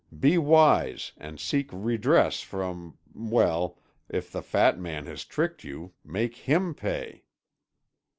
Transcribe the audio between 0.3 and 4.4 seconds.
wise, and seek redress from—well, if